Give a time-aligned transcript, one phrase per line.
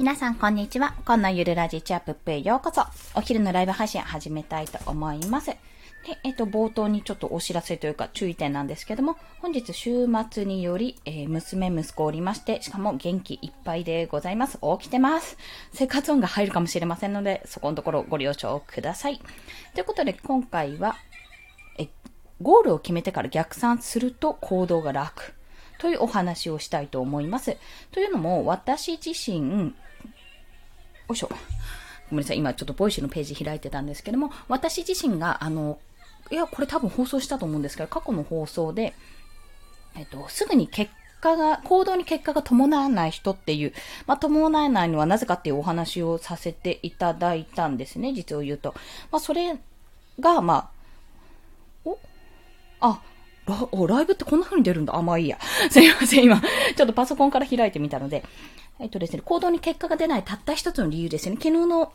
[0.00, 0.94] 皆さん、こんにちは。
[1.04, 2.86] こんなゆるラジチャップップへようこそ。
[3.14, 5.48] お昼のライブ配信始めたいと思います。
[5.48, 5.58] で、
[6.24, 14.58] えっと、冒頭にちょっとお知らせというか注意点なんですけども、本日週末により、えー、娘、息子おりまして、しかも元気いっぱいでございます。
[14.80, 15.36] 起きてます。
[15.74, 19.20] 生活音が入るかもしれませんので、そこのところご了承ください。
[19.74, 20.96] ということで、今回は、
[21.76, 21.88] え、
[22.40, 25.34] ゴールを決めてから逆算すると行動が楽。
[25.80, 27.56] というお話をしたいと思います。
[27.90, 29.74] というのも、私自身、
[31.10, 31.28] よいしょ。
[31.28, 32.38] ごめんなさい。
[32.38, 35.78] 今ちょっとボイシーのページ開いてたんですけども、私自身が、あの、
[36.30, 38.94] いや、これ多分放送したと思うんですけど、過去の放送で、
[39.96, 43.72] えっと、すぐに結果が、行動に結果が伴わない人っていう、
[44.06, 48.74] まあ、伴わないのはなぜかっていうお話をさせていただいたんですね、実を言うと。
[49.10, 49.58] まあ、それ
[50.20, 50.70] が、まあ、
[51.84, 51.98] お？
[52.80, 53.02] あ、
[53.46, 54.96] ラおライブってこんな風に出るんだ。
[54.96, 55.38] あ、まあいいや。
[55.70, 58.24] すいません、今、ちょっとパソコンから開いてみたので、
[58.78, 61.36] えっとですね、行動に結果が出ないたった一つの理由ですね。
[61.36, 61.92] 昨日の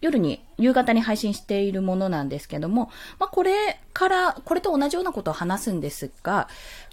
[0.00, 6.48] 夜に、夕方に配信しているものなんですけども、まあ、これから、これと同じようなことを話すんですが、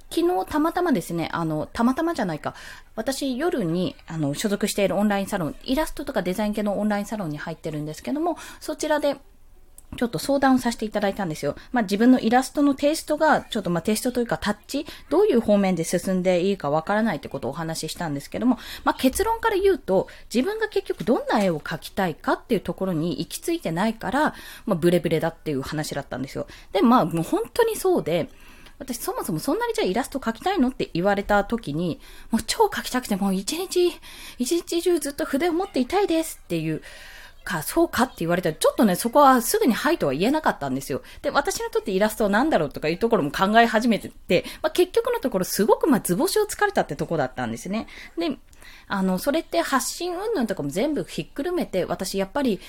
[0.09, 2.55] 昨日たまたまですね、あの、たまたまじゃないか、
[2.95, 9.17] 私夜に、あの、所属しているオンラインサロン、イラストとかデザイン系のオンラインサロンに入ってるんですけども、そちらで、
[9.95, 11.55] ちょっと相談をさせていただいたんですよ。
[11.71, 26.47] まあ、自分のイラストのテイストが、ちょっとま、テイストというかタッチ、どういう方面で進んでいいかわからないってことをお話ししたんですけども、まあ、結論から言うと、自分が結局どんな絵を描きたいかっていうところに行き着いてないから、まあ、ブレブレだっていう話だったんですよ。
[26.71, 28.29] で、まあ、もう本当にそうで、
[28.77, 31.99] 私そもそもそんなにじゃあイラスト描きたいのって言われた時に、
[32.31, 33.93] もう超描きたくてもう一日、
[34.37, 36.81] 一日中ずっと筆を持っていたいですっていう、
[37.45, 41.01] か、そうかって言われたら、ちょっとね、そこはすぐにはいとは言えなかったんですよ。
[41.21, 47.87] で、私にとってイラストは何だろうとかいうところも考え始めてて、まあ、結局のところすごくまあ図星をつかれたってとこだったんですね。
[48.17, 48.37] で、
[48.87, 52.59] あの、それって発信云々とかも全部ひっくるめて、私やっぱり、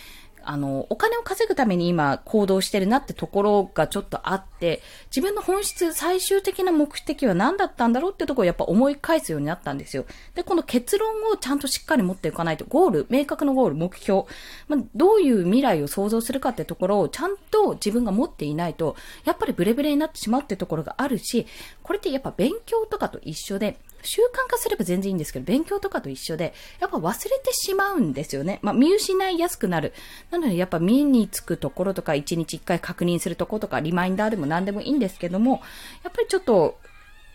[0.47, 10.07] あの、お金を稼ぐために今行動してるなってところがちょっとあって、自分の本質、最終的な目的は何だったんだろうってところをやっぱ思い返すようになったんですよ。
[10.34, 14.24] で、この結論をちゃんとしっかり持っていかないと、ゴール、明確なゴール、目標、
[14.68, 21.46] まあ、どういう未来を想像するかってところをちゃんと自分が持っていないと、やっぱりブレブレになってしまうってところがあるし、
[21.83, 28.61] これってやっぱ勉強とかと一緒で、習慣化すれば全然いいんですけど、勉強とかと一緒で、やっぱ忘れてしまうんですよね。
[28.62, 29.92] まあ、見失いやすくなる。
[30.30, 35.61] なので、やっぱ見につくところとか、1日1回確認するところとか、リマインダーでも何でもいいんですけども、
[36.05, 36.78] やっぱりちょっと、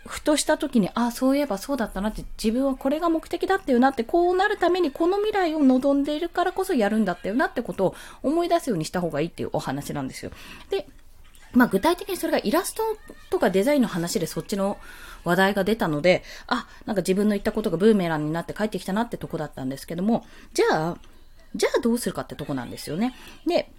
[0.07, 10.31] ふとした時に、ああ、そういえばそうだったなって、自分はこれが目的だったよなって、こうなるためにこの未来を望んでいるからこそやるんだったよなってことを思い出すようにした方がいいっていうお話なんですよ。
[10.71, 10.87] で、
[11.53, 12.83] まあ具体的にそれがイラスト
[13.29, 14.77] とかデザインの話でそっちの
[15.23, 20.97] 話題が出たので、あ、なんか自分の言ったことがブーメランになって帰ってきたなってとこだったんですけども、じゃあ、
[21.55, 23.13] じゃあどうするかってとこなんですよね。
[23.45, 23.71] で、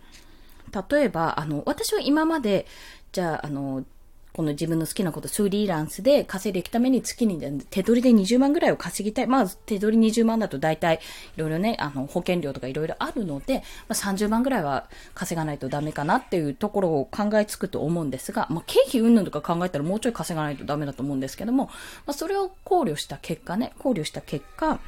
[0.91, 2.67] 例えば、あの、私は今まで、
[3.13, 3.85] じゃあ、あの、
[4.33, 7.39] この自分の好きなこと、フリーランスで稼いでいくために月に
[7.69, 9.27] 手取りで20万ぐらいを稼ぎたい。
[9.27, 11.01] まあ、手取り20万だと大体、
[11.37, 21.73] いろいろね、あの、保険料とかいろいろあるので、まあ、30万ぐらいは稼がないとダメかなっていうところを考えつくと思うんですが、まあ、経費云々とか考えたらもうちょい稼がないとダメだと思うんですけども、ま
[22.07, 24.81] あ、それを考慮した結果ね、考慮した結果、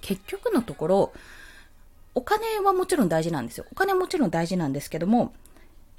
[0.00, 1.12] 結局のところ、
[2.14, 3.66] お金はもちろん大事なんですよ。
[3.70, 5.34] お金はもちろん大事なんですけども、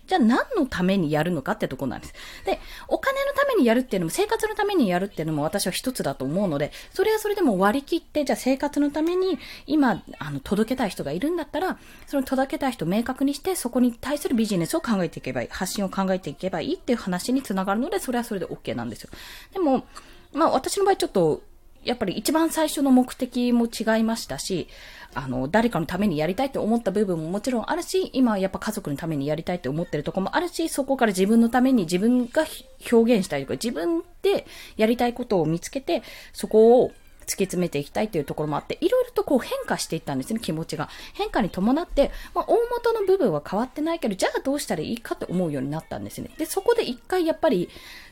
[0.07, 2.13] じゃあ何のためにやるのかってとこなんです。
[2.45, 19.09] で、お金のためにやるっていうのも、生活のためにやるっていうのも私は一つだと思うので、それはそれでも割り切って、じゃあ生活のために今、あの、届けたい人がいるんだったら、その届けたい人を明確にして、そこに対するビジネスを考えていけばいい、発信を考えていけばいいっていう話につながるので、それはそれで OK なんですよ。
[19.53, 19.85] でも、
[20.33, 21.41] まあ私の場合ちょっと、
[21.87, 24.67] やっぱり一番最初の目的も違いましたし、
[25.15, 32.45] あの、誰かのためにやりたいって思った部分ももちろんあるし、今やっぱ家族のためにやりたいって思ってるとこもあるし、そこから自分のために自分が
[32.91, 36.03] 表現したいとか、自分でやりたいことを見つけて、
[36.33, 40.89] そこを突き詰めていきたいというところもあって、いろいろとこう変化していったんですね、気持ちが。
[41.13, 46.29] 変化に伴って、まあ、大元の部分は変わってないけど、じゃあどうしたらいいかって思うようになったんですね。
[46.37, 47.69] で、そこで一回やっぱり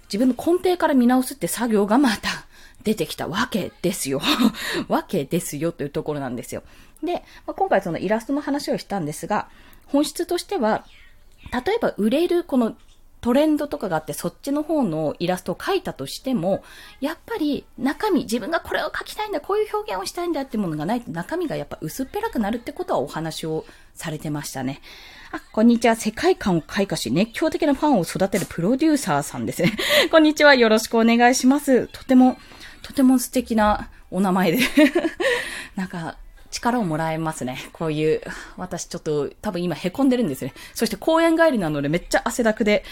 [0.07, 2.44] 自分の根底から見直すって作業がまた
[2.85, 4.21] 出てきたわけですよ。
[4.87, 6.63] わけですよというところなんですよ。
[7.03, 9.49] で、まあ、今回そのイラストの話をしたんですが、
[9.87, 10.85] 本質としては、
[11.51, 12.77] 例えば売れるこの
[13.25, 16.63] トレンドとかがあってそっちの方のイラストを描いたとしても、
[17.01, 23.65] やっぱり中身、自分がこれを描きたいんだ、こういう表現をしたいんだってものがないと中身がやっぱ薄っぺらくなるってことはお話を
[23.95, 24.79] されてましたね。
[25.31, 25.95] あ、こんにちは。
[25.95, 29.75] 世界観を開花し、熱狂的なファンを育てるプロデューサーさんですね。
[30.11, 30.53] こんにちは。
[30.53, 31.87] よろしくお願いします。
[31.87, 32.37] とても、
[32.85, 34.59] とても素敵なお名前で。
[35.75, 36.17] なんか、
[36.55, 37.57] 力をもらえますね。
[37.73, 38.21] こういう、
[38.57, 40.53] 私ちょっと多分今凹んでるんですね。
[40.73, 42.83] そして公園帰りなのでめっちゃ汗だくで、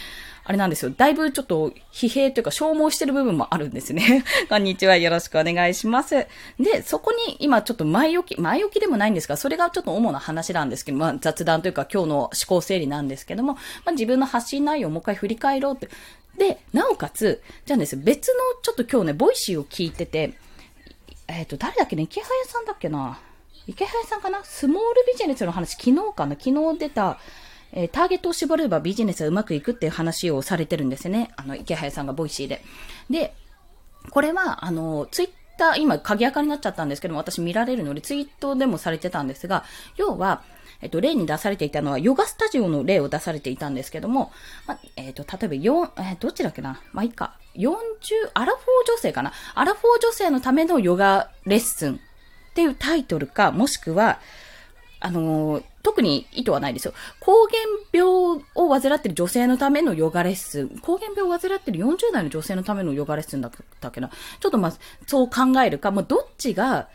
[0.46, 0.92] あれなんですよ。
[0.92, 4.26] だいぶちょっと疲弊というか消耗してる部分もあるんですね。
[4.50, 4.98] こんにちは。
[4.98, 6.28] よろしくお願いします。
[6.60, 15.88] で、そこに今ちょっと前置き、前置きでもないんですが、それがちょっと主な話なんですけど、まあ雑談というか今日の思考整理なんですけども、まあ自分の発信内容をもう一回振り返ろうって。
[16.38, 18.34] で、なおかつ、じゃあです別の
[18.64, 20.34] ちょっと今日ね、ボイシーを聞いてて、
[21.28, 23.20] えっ、ー、と、誰だっけねイケハヤさんだっけな
[23.68, 24.44] イケハヤさんかな？
[24.44, 26.36] スモールビジネスの話、昨日かな？
[26.36, 27.18] 昨日出た、
[27.72, 31.32] えー、ターゲットを絞ればビジネスはうまくいくっていう話をされてるんですね。
[31.38, 32.62] あの、イケハヤさんがボイシーで。
[33.10, 33.34] で、
[34.10, 39.64] これは、あの、ツイッター、今、鍵垢になっちゃったんですけども、私見られるので、ツイートでもされてたんですが、
[39.96, 40.44] 要は、
[40.82, 44.34] えっと、例に出されていたのは、ヨガスタジオの例を出されていたんですけども、
[44.68, 46.82] まえっと、例えば4、えー、どっちだっけな？
[46.92, 47.38] まあ、いいか。
[47.56, 47.70] 40、
[48.34, 49.32] アラフォー女性かな？
[49.56, 52.02] アラフォー女性のためのヨガレッスン
[52.54, 54.20] っていうタイトルか、もしくは、
[55.00, 56.94] あのー、特に意図はないですよ。
[57.20, 57.62] 膠原
[57.92, 60.80] 病を患ってる女性のためのヨガレッスン。
[60.82, 63.52] 膠原病を患ってる40代の女性のためのヨガレッスンだっ
[63.82, 64.10] たっけな。
[64.40, 64.74] ちょっとまあ、
[65.08, 66.88] そう考えるか、まあ、どっちが、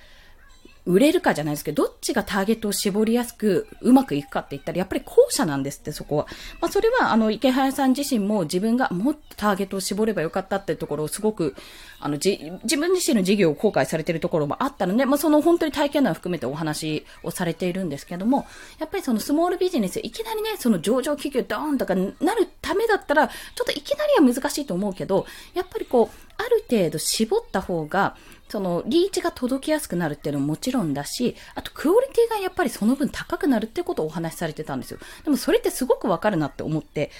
[0.89, 6.27] 売れるかじゃないですけど、どっちがターゲットを絞りやすくうまくいくかって言ったら、やっぱり後者なんですって、そこは。
[6.63, 11.55] まあ、それは、あの、池早さん自身も自分がもっとターゲットを絞ればよかったっていうところをすごく、
[12.01, 18.47] あの、じ、自分自身の事業を後悔されてるところもあったので、まあ、その本当に体験談を含めてお話をされているんですけども、
[18.79, 28.17] やっぱりそのスモールビジネス、いきなりね、その上場企業ドーンとかなるためだったら、ちょっといきなりは難しいと思うけど、やっぱりこう、ある程度絞った方が、
[28.49, 34.99] その、リーチが届きやすくなるっていうのももちろんだし、あと、クオリティがやっぱりその分高くなるってことをお話しされてたんですよ。
[35.25, 37.11] でも、それってすごくわかるなって思って、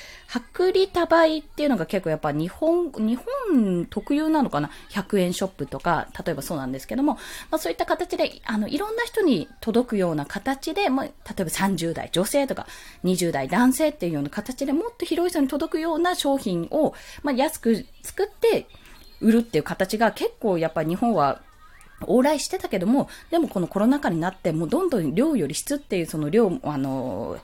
[0.55, 7.15] 薄利多売っていうのが結構やっぱ日本、日本特有なのかな ?100 円ショップとか、例えばそうなんですけども、
[7.51, 12.67] まあそういった形で、あの、いろんな人に届くような形で、まあ、例えば30代女性とか、
[13.05, 18.67] 20代男性っていうような形でもっと広い人に届くような商品を、まあ安く作って、
[19.21, 21.41] 売るっていう形が結構やっぱり日本は
[22.07, 27.39] 往来してたけども、でもこのコロナ禍になって、もうどんどん量より質っていうその量、あの、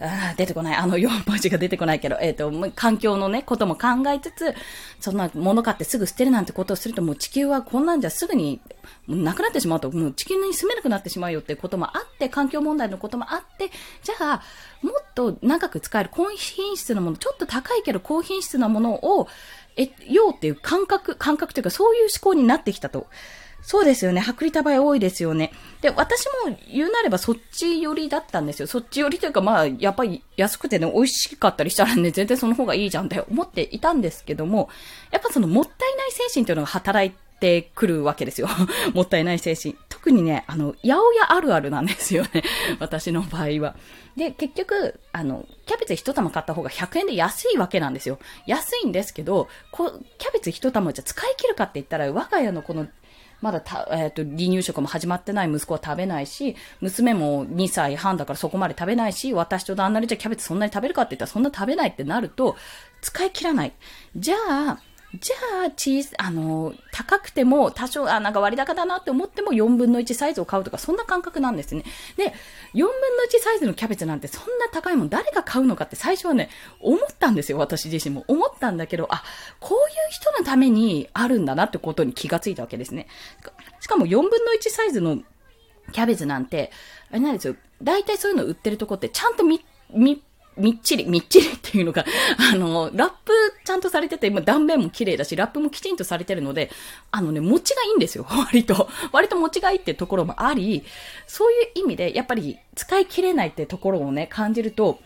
[0.00, 4.54] あ出てこない、あの4文字が出てこないけど、えっ、ー、と、環境のね、ことも考えつつ、
[5.00, 8.60] そんな物買ってすぐ捨てるなんてことをすると、もう地球はこんなんじゃすぐに
[9.06, 13.70] なくなってしまうと、もう地球に住めなくなってしまうよってこともあって、環境問題のこともあって、
[14.02, 14.42] じゃあ、
[14.82, 19.28] もっと長く使える高品質なもの、ちょっと高いけど高品質なものを、
[19.78, 23.06] え、ようっていう感覚、感覚というかそういう思考になってきたと。
[23.62, 24.24] そうですよね。
[24.26, 25.52] 薄利多売多いですよね。
[25.80, 28.66] で、私も言うなればそっち寄りだったんですよ。
[28.66, 34.68] そっち寄りというか、まあ、やっぱり安くてね、美味しかったりしたらね、全然その方がいいじゃんって思っていたんですけども、
[35.10, 38.48] やっぱそのもったいない精神というのが働いてくるわけですよ。
[38.94, 39.76] もったいない精神。
[40.08, 42.42] 特にね、あの、八百屋あるあるなんですよね。
[42.80, 43.76] 私の場合は。
[44.16, 48.18] で、結局、あの、キャベツ一玉買った方が100円で安いわけなんですよ。
[48.46, 52.88] 安いんですけど、こキャベツ一玉じゃ使い切るかって言ったら、我が家のこの
[53.42, 62.56] まだた、えっ、ー、と、離乳食も始まってない息子は食べないし、娘も2歳半だからそこまで食べないし、私と旦那でじゃキャベツそんなに食べるかって言ったらそんな食べないってなると、
[63.02, 63.74] 使い切らない。
[64.16, 64.80] じゃあ、
[65.14, 71.84] じゃあ、小さ、あの、高くても、多少、あ、なんか割高だなって思っても4分の1サイズを買うとか、そんな感覚なんですね。
[72.18, 72.34] で、
[72.74, 72.90] 4分の
[73.30, 76.50] 1サイズのキャベツなんてそんな高いもん誰が買うのかって最初はね、
[76.80, 78.24] 思ったんですよ、私自身も。
[78.28, 79.24] 思ったんだけど、あ、
[79.60, 83.06] こういう人のためにあるんだなってことに気がついたわけですね。
[83.80, 85.22] しかも4分の1サイズの
[85.92, 86.70] キャベツなんて、
[87.10, 87.56] あれなんですよ。
[87.82, 89.64] 大体そういうの売ってるとこってちゃんとみ、
[90.58, 92.04] み、っちり、みっちりっていうのが、
[92.52, 93.32] あの、ラップ
[93.64, 96.70] ちゃんとされてて、今断面も綺麗だし、ラップもきちんとされてるので、
[97.10, 98.88] あのね、持ちがいいんですよ、 割と。
[99.12, 100.84] 割と持ちがいいってところもあり、
[101.26, 105.00] そういう意味で、やっぱり使い切れないってところをね、感じると、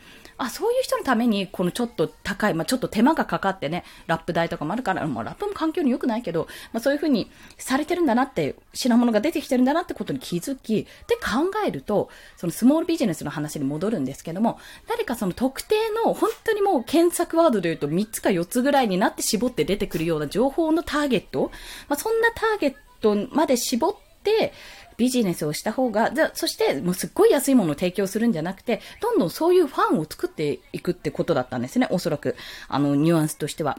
[0.44, 14.58] あ、そういう人のために、このちょっと高い、まあ、ちょっと手間がかかってね、ラップ代とかもあるから、まあ、ラップも環境に良くないけど、まあ、そういう風にされてるんだなって、品物が出てきてるんだなってことに気づき、で考えると、そのスモールビジネスの話に戻るんですけども、
[14.88, 21.52] 誰かその特定の、本当にもう検索ワードで言うと3つか4つぐらいになって絞って出てくるような情報のターゲット、
[21.88, 23.94] まあ、そんなターゲットまで絞っ
[24.24, 24.52] て、
[24.96, 32.36] ビジネスをした方が、じゃそして、もうすっごい安いものを提供するんじゃなくて、どんどんそういうファンを作っていくってことだったんですね、おそらく。
[32.68, 33.78] あの、ニュアンスとしては。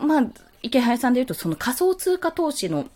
[0.00, 0.26] まあ、
[0.62, 2.88] 池原さんで言うと、その仮想通貨投資の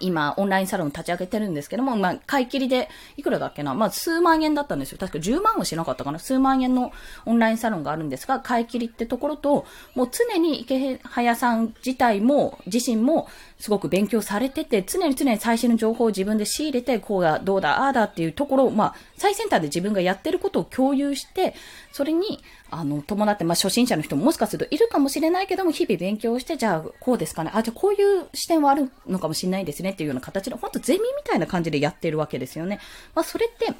[0.00, 4.98] 今、オンラインサロン立ち上げてるんですけども、まあ、買い切りで、いくらだっけなまあ、数万円だったんですよ。
[4.98, 6.92] 確か10万もしなかったかな数万円の
[7.26, 21.54] オンラインサロンがあるんですが、買い切りってところと、もう常に池早さん自体も、自身も、すごく勉強されてて、常に常に最新の情報を自分で仕入れて、こうだ、どうだ、ああだっていうところを、まあ、最先端で自分がやってることを共有して、
[21.92, 22.42] それに、
[22.74, 27.50] あの、伴って、まあ、初心者の人ももしかするといるかもしれないけども、日々勉強して、じゃあ、こうですかね。
[27.52, 32.80] あ、じゃあ、こういう視点はあるのかもしれないですねっていうような形で、ほんとゼミみたいな感じでやってるわけですよね。
[33.14, 33.74] まあ、それって、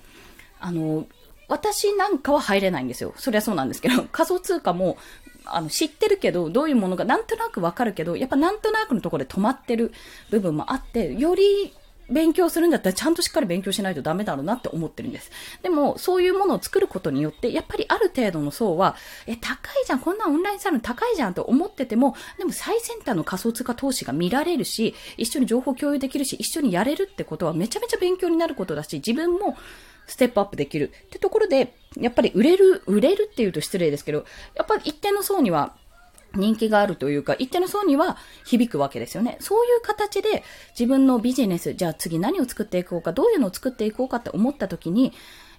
[0.60, 1.06] あの、
[1.48, 3.14] 私なんかは入れないんですよ。
[3.16, 4.98] そりゃそうなんですけど、 仮想通貨も、
[5.46, 9.90] あの、知ってるけど、どういうものがなんとなくわかるけど、やっぱなんとなくのところで止まってる
[10.28, 11.72] 部分もあって、より
[12.12, 15.30] 勉強するんだったらちゃんとしっかり勉強しないとダメだろうなって思ってるんです。
[15.62, 29.56] でも、そういうものを作ることによって、やっぱりある程度の層は、え、高いじゃん、こんなオンラインサロン高いじゃんと思ってても、でも最先端の仮想通貨投資が見られるし、一緒に情報共有できるし、一緒にやれるってことはめちゃめちゃ勉強になることだし、自分も
[30.06, 35.76] ステップアップできるってところで、やっぱり売れる、売れるっていうと失礼ですけど、やっぱり一定の層には
[36.34, 39.36] 人気があるというか、一定の層には響くわけですよね。
[39.40, 40.42] そういう形で
[40.78, 45.12] 自分のビジネス、じゃあ次何を作っていこうか、どういうのを作っていこうかって思った時に、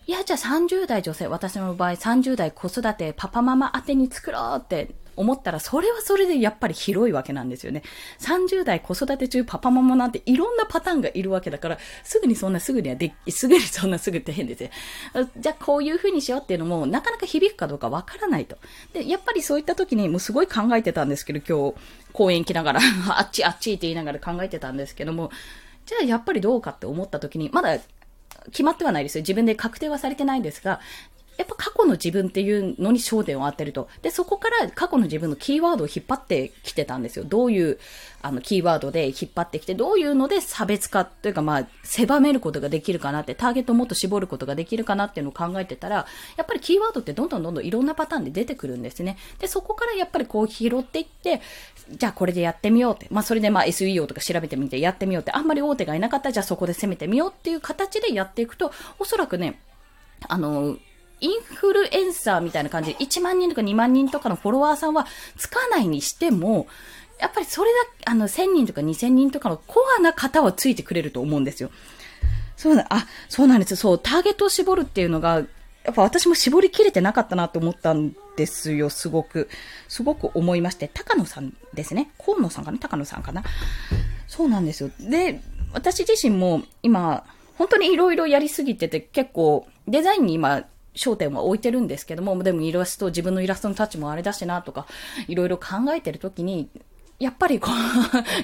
[0.06, 7.84] いや、じゃあ30代女性、私の場合30代子育て、パパママ宛てに作ろうって思ったら、それはそれでやっぱり広いわけなんですよね。
[8.20, 14.70] 30代子育て中パパママなんていろんなパターンがいるわけだから、すぐにそんなすぐにはでき、すぐにそんなすぐって変ですよ。
[15.38, 18.58] じゃあこういう風にしようっていうのも、なかなか響くかどうかわからないと。
[18.94, 21.76] で、やっぱりそういった時にもうすごい考えてたんですけど、今日、
[22.14, 22.82] 公園行きながら
[23.18, 25.32] あっちあっちって言いながら考えてたんですけども、
[25.86, 27.80] じゃあやっぱりどうかって思った時に、まだ
[28.52, 29.22] 決まってはないですよ。
[29.22, 30.80] 自分で確定はされてないんですが、
[31.38, 33.90] やっぱ過去の自分っていうのに焦点を当てると。
[34.02, 37.26] で、そこから過去の自分のキーワードを引っ張ってきてたんですよ。
[37.26, 37.80] どういう、
[38.22, 46.06] あの、キーワードで引っ張ってきて、どういうので差別化というか、まあ、狭めることができるかなって、ターゲットをもっと絞ることができるかなっていうのを考えてたら、
[46.38, 49.18] やっぱりキーワードってどんどんどんどんいろんなパターンで出てくるんですね。
[49.40, 51.42] で、そこからやっぱりこう拾っていって、
[51.90, 53.08] じゃあこれでやってみようって。
[53.10, 55.32] まあ、それでまあ SEO とか調べてみてやってみようって。
[55.32, 59.60] あんまり大手がいなかったら、じゃあそこで攻めてみようっていう形でやっていくと、おそらくね、
[60.28, 60.78] あの、
[61.24, 66.68] インフルエンサーみたいな感じで1万人とか2万人とかのフォロワーさんはつかないにしても、
[67.20, 67.70] やっぱりそれ
[68.06, 71.72] だ、あの、1000人とか2000人とかのコアな方はついてくれると思うんですよ。
[72.58, 73.78] そうだ、あ、そうなんですよ。
[73.78, 75.44] そう、ターゲットを絞るっていうのが、
[75.86, 79.50] やっぱ私も絞りきれてなかったなと思ったんですよ、すごく。
[79.88, 80.90] すごく思いまして。
[80.94, 82.12] 高野さんですね。
[82.18, 82.78] 河野さんかな？
[82.78, 83.44] 高野さんかな？
[84.28, 84.92] そうなんですよ。
[85.00, 85.42] で、
[85.74, 87.26] 私自身も今、
[87.58, 94.86] 本当に色々やりすぎてて結構デザインに今焦点は置いてるんですけども、でもイラスト、自分のイラストのタッチもあれだしなとか、
[95.28, 96.70] いろいろ考えてるときに、
[97.20, 97.70] やっぱりこ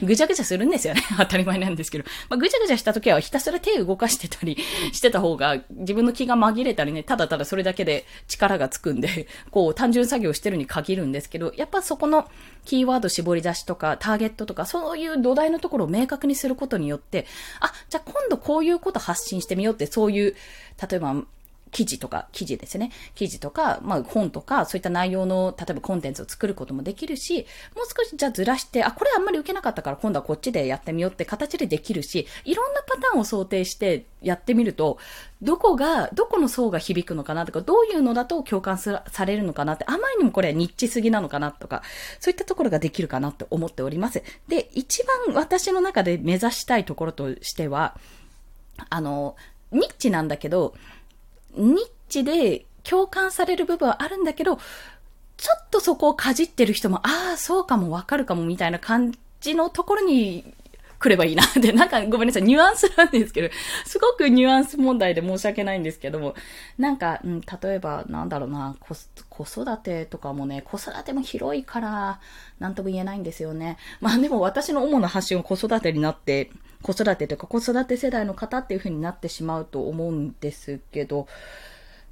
[0.02, 1.02] う ぐちゃぐちゃするんですよね。
[1.18, 2.06] 当たり前なんですけど。
[2.30, 4.58] まあ、ぐちゃぐちゃした時はひたすら手動かしてたり
[4.94, 12.30] してた方が自分の気が紛れたりね、ただただそれだけで力がつくんで、こう単純作業してるに限るんですけど、やっぱそこの
[12.64, 17.26] キーワード絞り出しとかターゲットとかそういう土台のところを明確にすることによって、
[17.60, 20.36] あ、じゃあ今度こういうこと発信してみようってそういう、
[20.90, 21.16] 例えば
[21.72, 22.92] 記事とか、記事ですね。
[23.16, 27.46] 記事とか、まあ本とか、そういった内容の、例えばコンテンツを作ることもできるし、
[27.76, 34.98] もう少しじゃあずらして、あ、これあんまり受けなかったから今度はこっちでやってみようって形でできるし、いろんなパターンを想定してやってみると、
[35.42, 41.84] どこが、どこの層が響くのかなとか、どういうのだと共感されるのかなって、あまりにもこれはニッチすぎなのかなとか、
[42.20, 44.22] そういったところができるかなって思っております。
[44.48, 47.98] で、一番私の中で目指したいところとしては、
[48.90, 49.36] あの、
[49.72, 50.74] ニッチなんだけど、
[51.56, 51.78] ニッ
[52.08, 54.58] チで共感される部分はあるんだけど、
[55.38, 60.54] ちょっとそこをかじってる人も、ああ、そうかもわかるかもみたいな感じのところに
[61.00, 63.50] 来ればいいな って、なんかごめんなさい、ニュアンスなんですけど、
[63.86, 66.36] すごくニュアンス問題で申し訳ないんですけども、
[66.78, 72.20] なんか、うん、例えば、なんだろうな、子育てとかもね、子育ても広いから、
[72.60, 73.78] なんとも言えないんですよね。
[74.02, 76.52] まあでも私の主な発信は子育てになって、
[76.82, 81.28] 子育てというか子育て世代の方っていう風になってしまうと思うんですけど、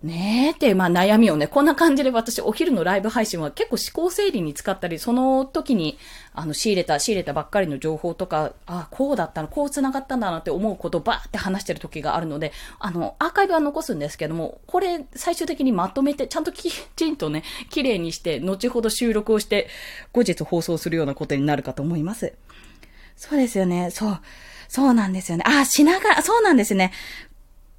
[0.03, 5.97] ねえって、まあ悩みをね、こんな感じで私お昼のライブ配信は結構思考整理に使ったり、その時に、
[6.33, 19.67] あの、仕入れた、仕入れたばっかりの情報とか、ああ、こうだったの、こう繋がったんだなって思うことをバーって話してる時があるので、あの、アーカイブは残すんですけども、これ最終的にまとめて、ちゃんときちんとね、綺麗にして、後ほど収録をして、
[20.13, 22.33] 後日放送するようなことになるかと思います。
[23.15, 24.19] そうですよね、そう。
[24.67, 25.43] そうなんですよね。
[25.47, 26.91] あ、品川、そうなんですね。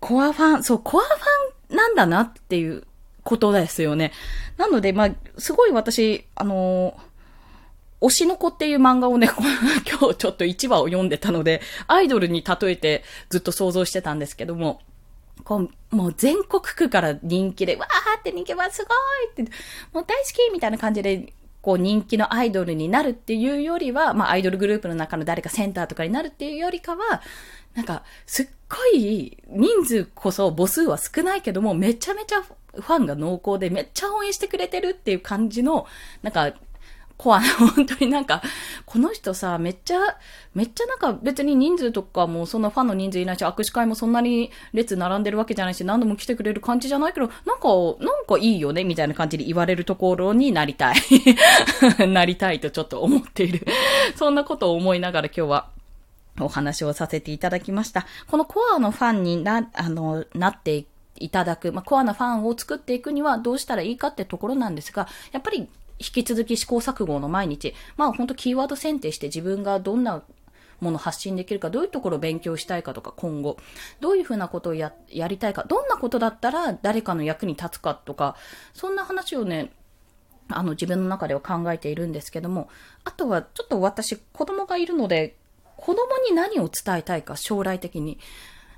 [0.01, 1.15] コアファン、そう、コアファ
[1.55, 2.85] ンなんだなっていう
[3.23, 4.13] ことですよね。
[4.57, 6.99] なので、まあ、すごい私、あの
[8.01, 9.29] 推しの子っていう漫画をね、
[9.91, 14.81] 今日ちょっと1話を読んでたので、アイドルに例えてずっと想像してたんですけども、
[15.45, 19.53] こう、もう全国区から人気で、わーって人気はすごいって、
[19.93, 27.21] もう大好きみたいな感じで、こう人気のアイドルになるっていうよりは、まあアイドルグループの中の誰かセンターとかになるっていうよりかは、
[27.75, 35.87] なんか、すっごい人数こそ母数は少ないけども、めちゃめちゃファンが濃厚でめっちゃ応援してくれてるっていう感じの、
[36.23, 36.53] なんか、
[37.19, 38.43] コアな、本当になんか、
[38.87, 39.99] この人さ、めっちゃ、
[40.55, 47.69] めっちゃなんか別に人数とかもそんなファンの人数いないし、握手会もそんなに列並んでるわけじゃないし、何度も来てくれる感じじゃないけど、なんか、
[48.01, 50.97] なんかいいよね、みたいな感じで言われるところになりたい。
[52.07, 53.67] なりたいとちょっと思っている。
[54.15, 55.71] そんなことを思いながら今日は、
[56.41, 58.07] お話をさせていただきました。
[58.29, 65.69] このコアのファンにな、あの、なっていただく、まあ、コアなファンを作っていくにはどうしたらいいかってところなんですが、やっぱり引
[65.99, 70.23] き続き試行錯誤の毎日、まあ本当キーワード選定して自分がどんな
[70.81, 73.59] もの発信できるか、どういうところを勉強したいかとか、今後、
[74.01, 78.37] どういうふうなことをや、やりたいか、どんなことだったら誰かの役に立つかとか、
[78.75, 79.73] そんな話をね、
[80.51, 82.69] あの自分の中では考えているんですけども、
[83.05, 85.37] あとはちょっと私子供がいるので、
[85.79, 88.19] 子供に何を伝えたいか、将来的に。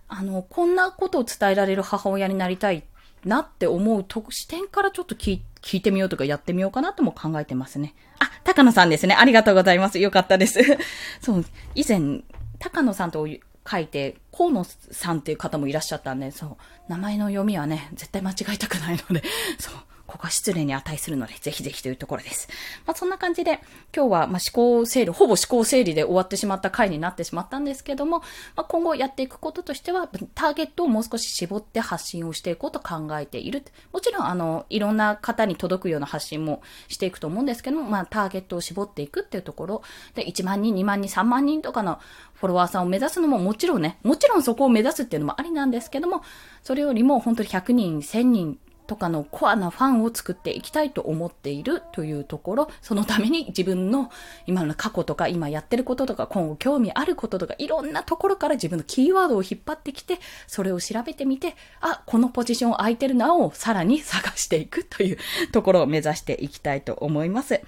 [0.06, 2.84] あの、こんなことを伝えられる母親になりたい
[3.24, 7.94] なって思うと視点からちょっと聞聞いてみようとかやってみようかなとも考えてますね。
[8.18, 9.14] あ、高野さんですね。
[9.14, 9.98] ありがとうございます。
[9.98, 10.60] よかったです。
[11.20, 12.22] そう、以前、
[12.58, 13.26] 高野さんと
[13.70, 16.56] 書いて、河野さんっていう方もいらっしゃったんで、そう、
[16.88, 19.22] 名前の読みはね、絶対間違えたくないので、
[19.58, 19.74] そう、
[20.10, 22.48] ここは失礼に値するので、ぜひぜひというところです。
[22.84, 23.60] まあ、そんな感じで、
[23.94, 28.18] 今日は、ま、思考整理、ほぼ思考整理で終わってしまった回になってしまったんですけども、
[28.56, 33.62] まあ、今後やっていくこととしては、ターゲットをもう少し絞って発信をしていこうと考えている。
[33.92, 39.82] もちろん、あの、いろんな方に届くような発信もしていくと思うんですけども、まあ、ターゲットを絞っていくっていうところ、
[40.16, 42.00] で、1万人、2万人、3万人とかの
[42.34, 46.24] フォロワーさんを目指すのももちろんね、もちろんそこを目指すっていうのもありなんですけども、
[46.64, 48.58] それよりも本当に100人、1000人
[48.90, 54.10] とかのコアなファンを作っていきたいと思っているというところ、そのために自分の
[54.48, 60.18] 今の過去とか今やってることとか今後興味あることとかいろんなところから自分のキーワードを引っ張ってきて、
[60.48, 65.18] それを調べてみて、あ、このポジション空いてるなをさらに探していくという
[65.52, 67.60] ところを目指していきたいと思います。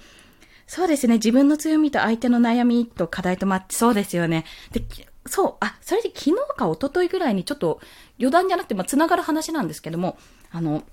[0.67, 1.13] そうですね。
[1.15, 4.43] 自分の強みと相手の悩みと課題とマッチ、そうですよね。
[4.73, 4.83] で、
[5.25, 7.79] そう、あ、それで昨日か一昨日ぐらいにちょっと
[8.19, 10.17] 余談じゃなくて、まあ、繋がる話なんですけども、
[10.51, 10.83] あの、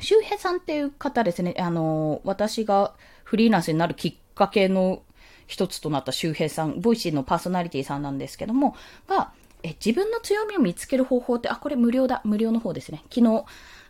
[0.00, 5.02] 周平さんっていう方ですね、あの、私がフリーランスになるきっかけの
[5.46, 9.32] 一つとなった周平さん、ボイシーのパーソナリティさんなんですけども、が、
[9.62, 13.02] え自分の強みを見つける方法って、あ、これ無料だ、無料の方ですね。
[13.12, 13.44] 昨日、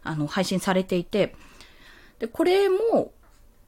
[0.04, 1.34] あの、配信されていて、
[2.18, 3.12] で、これも、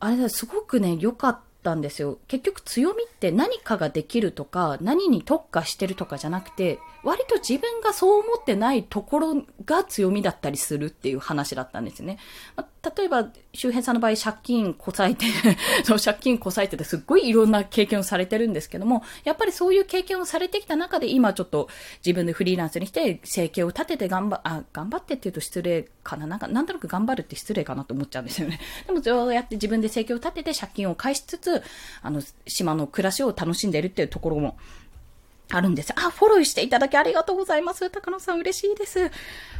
[0.00, 2.18] あれだ、すごくね、良かったんですよ。
[2.28, 12.18] 結局強みって何かができるとか、何に特化してるとかじゃなくて、割と自分がそう思ってないところが強みだったりするっていう話だったんですね。
[12.56, 12.66] まあ、
[12.96, 15.26] 例えば、周平さんの場合、借金こさえて
[15.84, 21.68] その借金こさえててすっごいいろんな経験をされてるんですけども、やっぱりそういう経験をされてきた中で今ちょっと
[22.04, 28.60] 自分でフリーランスにして生計を立てて頑張、あ、頑張ってって言うと失礼かななんか、なんとなく頑張るって失礼かなと思っちゃうんですよね。
[28.86, 31.62] でもそうやって自分で生計を立てて借金を返しつつ、
[32.02, 34.56] あの、島の暮らしを楽しんでるっていうところも
[35.50, 35.92] あるんです。
[35.96, 37.88] あ、フォローしていただきありがとうございます。
[37.90, 39.10] 高野さん嬉しいです。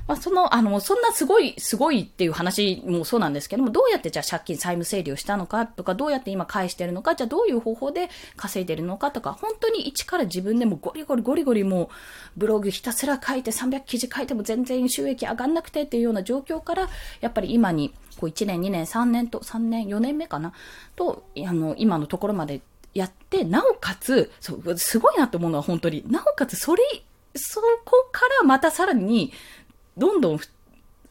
[0.06, 11.88] まあ、その、あの、そんなすごい、すごいっていう話もそうなんですけども、どうやってじゃあ借金債務整理をしたのかとか、どうやって今返してるのか、じゃあどういう方法で稼いでるのかとか、本当に一から自分でもゴリゴリゴリゴリもう、
[12.36, 16.88] ブログひたすら書いて300記事書いても全然収益上がんなくてっていうような状況から、
[17.20, 20.52] やっぱり今に、こう1年、2年、3年と、3年、4年目かな
[20.96, 22.60] と、あの、今のところまで
[22.94, 26.82] やって、なおかつ、そう、すごいなと思うのは本当に、なおかつそれ、
[27.34, 29.32] そこからまたさらに、
[29.96, 30.40] どんどん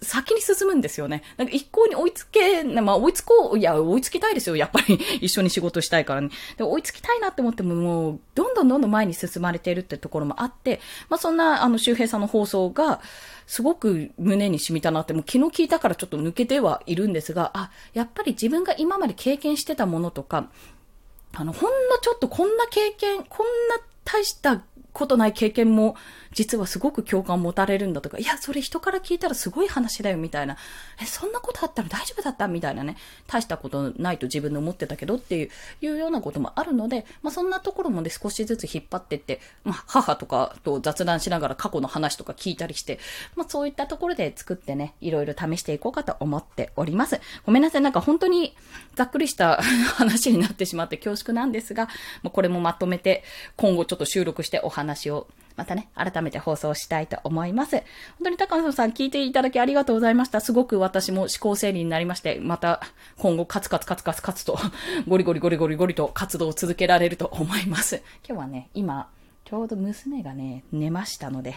[0.01, 1.23] 先に進むんですよね。
[1.37, 4.55] なんか一向に追いつけ、まあ追いつこう、いや、追いつきたいですよ。
[4.55, 6.29] やっぱり 一緒に仕事したいからね。
[6.55, 13.01] で、追いつきたいなって思っても、もう、どんどんどんどん前に進まれているってところもあって、まあそんな、あの、周平さんの放送が、
[13.47, 20.49] すごく胸に染みたなって、もう昨日聞いたからちょっと抜けてはいるんですが、あ、やっぱり自分が今まで経験してたものとか、
[21.33, 24.61] あの、ほんのちょっとこんな経験、こんな大した
[24.97, 25.95] ことない経験も、
[26.33, 30.57] 実はすごく共感を持たれるんだとか、いや、それ人から聞いたらすごい話だよ、みたいな。
[30.99, 32.97] え、そんなことあったら大丈夫だったみたいなね。
[33.27, 35.49] 大したことないと自分で思ってたけどっていう、
[35.81, 42.99] いうようなこともあるので、まあ、そんなところもね、少しずつ引っ張ってって、まあ、母とかと雑談しながら過去の話とか聞いたりして、
[43.35, 47.21] まあ、そういったところで作ってね、いろいろ試していこうかと思っております。
[47.45, 48.55] ごめんなさい、なんか本当に
[48.95, 49.61] ざっくりした
[49.95, 51.85] 話になってしまって恐縮なんですが、
[52.23, 53.23] まあ、これもまとめて、
[53.55, 57.77] 今後ちょっと収録してお話話をまたね、改めて放送したいと思います。
[57.77, 57.85] 本
[58.25, 60.39] 当に高野さん聞いていただきありがとうございました。
[60.39, 62.81] すごく私も思考整理になりまして、また
[63.17, 64.59] 今後カツカツカツカツカツと
[65.07, 68.03] ゴリゴリゴリゴリゴリと活動を続けられると思います。
[68.23, 69.09] 今日はね、今、
[69.45, 71.55] ちょうど娘がね、寝ましたので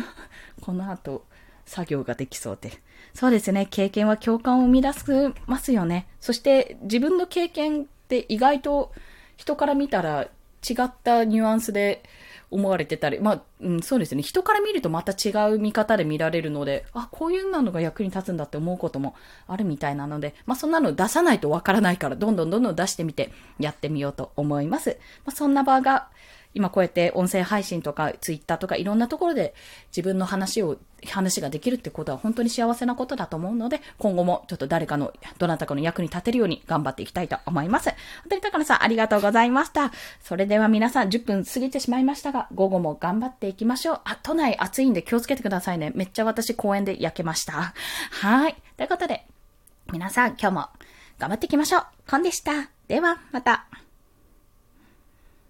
[0.60, 1.24] この後、
[1.64, 2.72] 作業ができそうで。
[3.14, 6.08] そうですね、経験は共感を生み出すますよね。
[6.20, 8.92] そして自分の経験って意外と
[9.38, 10.28] 人から見たら
[10.68, 12.02] 違ったニュアンスで
[12.50, 14.22] 思われてたり、まあ、うん、そうですね。
[14.22, 19.14] 人から見るとまた違う見方で見られるので、あ、こういうのが役に立つんだって思うことも
[19.46, 24.98] あるみたいなので、まあ、そんなの出さないとわからないから、どんどんどんどん出してみてやってみようと思います。
[25.24, 26.08] まあ、そんな場が
[26.54, 29.54] 今こうやって音声配信とかツイッターとかいろんなところで
[29.88, 37.90] 自分の話を、話ができるってことは本当に幸せなことだと思うので、今後もちょっと誰かの、どなたかの役に立てるように頑張っていきたいと思います。
[37.90, 37.96] 本
[38.30, 39.92] 当に高野さんありがとうございました。
[40.22, 44.00] それでは皆さん10分過ぎてしまいましたが、午後も頑張っていきましょう。
[44.04, 45.92] あ、都内暑いんで気をつけてくださいね。
[45.94, 47.72] めっちゃ私公園で焼けました。
[48.10, 48.56] はい。
[48.76, 49.26] ということで、
[49.92, 50.68] 皆さん今日も
[51.18, 51.84] 頑張っていきましょう。
[52.08, 52.70] コンでした。
[52.88, 53.79] では、また。